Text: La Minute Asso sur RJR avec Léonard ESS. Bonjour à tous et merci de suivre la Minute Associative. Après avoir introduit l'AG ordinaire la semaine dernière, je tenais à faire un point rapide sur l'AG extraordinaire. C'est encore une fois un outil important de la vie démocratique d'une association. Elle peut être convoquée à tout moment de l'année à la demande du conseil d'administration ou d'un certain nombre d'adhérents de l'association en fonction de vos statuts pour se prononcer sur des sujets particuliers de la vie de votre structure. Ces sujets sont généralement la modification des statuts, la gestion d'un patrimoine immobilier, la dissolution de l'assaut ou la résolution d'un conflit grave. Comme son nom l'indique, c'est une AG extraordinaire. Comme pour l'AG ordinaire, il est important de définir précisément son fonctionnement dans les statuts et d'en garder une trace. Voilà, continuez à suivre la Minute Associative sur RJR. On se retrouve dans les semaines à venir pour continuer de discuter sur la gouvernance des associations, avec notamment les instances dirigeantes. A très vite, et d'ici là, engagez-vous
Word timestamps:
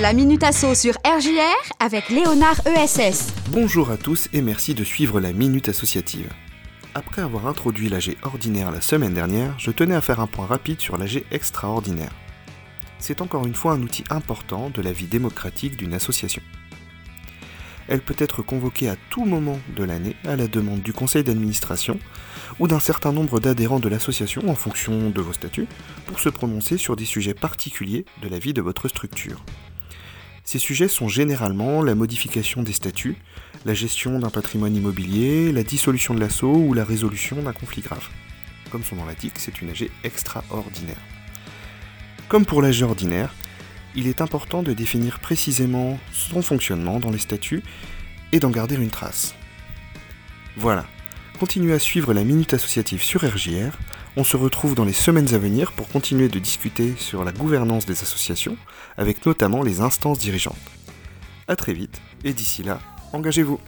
La 0.00 0.14
Minute 0.14 0.42
Asso 0.42 0.74
sur 0.74 0.94
RJR 1.04 1.74
avec 1.78 2.08
Léonard 2.08 2.66
ESS. 2.66 3.30
Bonjour 3.50 3.90
à 3.90 3.98
tous 3.98 4.30
et 4.32 4.40
merci 4.40 4.72
de 4.72 4.84
suivre 4.84 5.20
la 5.20 5.34
Minute 5.34 5.68
Associative. 5.68 6.30
Après 6.94 7.20
avoir 7.20 7.46
introduit 7.46 7.90
l'AG 7.90 8.16
ordinaire 8.22 8.70
la 8.70 8.80
semaine 8.80 9.12
dernière, 9.12 9.54
je 9.58 9.70
tenais 9.70 9.94
à 9.94 10.00
faire 10.00 10.20
un 10.20 10.26
point 10.26 10.46
rapide 10.46 10.80
sur 10.80 10.96
l'AG 10.96 11.24
extraordinaire. 11.30 12.12
C'est 12.98 13.20
encore 13.20 13.46
une 13.46 13.54
fois 13.54 13.72
un 13.72 13.82
outil 13.82 14.02
important 14.08 14.70
de 14.70 14.80
la 14.80 14.92
vie 14.92 15.08
démocratique 15.08 15.76
d'une 15.76 15.92
association. 15.92 16.42
Elle 17.86 18.00
peut 18.00 18.16
être 18.16 18.40
convoquée 18.40 18.88
à 18.88 18.96
tout 19.10 19.26
moment 19.26 19.58
de 19.76 19.84
l'année 19.84 20.16
à 20.24 20.36
la 20.36 20.48
demande 20.48 20.80
du 20.80 20.94
conseil 20.94 21.22
d'administration 21.22 21.98
ou 22.60 22.66
d'un 22.66 22.80
certain 22.80 23.12
nombre 23.12 23.40
d'adhérents 23.40 23.80
de 23.80 23.90
l'association 23.90 24.48
en 24.48 24.54
fonction 24.54 25.10
de 25.10 25.20
vos 25.20 25.34
statuts 25.34 25.68
pour 26.06 26.18
se 26.18 26.30
prononcer 26.30 26.78
sur 26.78 26.96
des 26.96 27.04
sujets 27.04 27.34
particuliers 27.34 28.06
de 28.22 28.30
la 28.30 28.38
vie 28.38 28.54
de 28.54 28.62
votre 28.62 28.88
structure. 28.88 29.44
Ces 30.44 30.58
sujets 30.58 30.88
sont 30.88 31.08
généralement 31.08 31.82
la 31.82 31.94
modification 31.94 32.62
des 32.62 32.72
statuts, 32.72 33.16
la 33.64 33.74
gestion 33.74 34.18
d'un 34.18 34.30
patrimoine 34.30 34.74
immobilier, 34.74 35.52
la 35.52 35.62
dissolution 35.62 36.14
de 36.14 36.20
l'assaut 36.20 36.54
ou 36.54 36.74
la 36.74 36.84
résolution 36.84 37.40
d'un 37.42 37.52
conflit 37.52 37.82
grave. 37.82 38.08
Comme 38.70 38.82
son 38.82 38.96
nom 38.96 39.04
l'indique, 39.04 39.38
c'est 39.38 39.62
une 39.62 39.70
AG 39.70 39.88
extraordinaire. 40.02 41.00
Comme 42.28 42.46
pour 42.46 42.62
l'AG 42.62 42.82
ordinaire, 42.82 43.34
il 43.94 44.08
est 44.08 44.20
important 44.20 44.62
de 44.62 44.72
définir 44.72 45.20
précisément 45.20 45.98
son 46.12 46.42
fonctionnement 46.42 46.98
dans 46.98 47.10
les 47.10 47.18
statuts 47.18 47.62
et 48.32 48.40
d'en 48.40 48.50
garder 48.50 48.76
une 48.76 48.90
trace. 48.90 49.34
Voilà, 50.56 50.86
continuez 51.42 51.72
à 51.72 51.80
suivre 51.80 52.14
la 52.14 52.22
Minute 52.22 52.54
Associative 52.54 53.02
sur 53.02 53.24
RJR. 53.24 53.76
On 54.16 54.22
se 54.22 54.36
retrouve 54.36 54.76
dans 54.76 54.84
les 54.84 54.92
semaines 54.92 55.34
à 55.34 55.38
venir 55.38 55.72
pour 55.72 55.88
continuer 55.88 56.28
de 56.28 56.38
discuter 56.38 56.94
sur 56.96 57.24
la 57.24 57.32
gouvernance 57.32 57.84
des 57.84 58.00
associations, 58.00 58.56
avec 58.96 59.26
notamment 59.26 59.64
les 59.64 59.80
instances 59.80 60.20
dirigeantes. 60.20 60.54
A 61.48 61.56
très 61.56 61.72
vite, 61.72 62.00
et 62.22 62.32
d'ici 62.32 62.62
là, 62.62 62.78
engagez-vous 63.12 63.58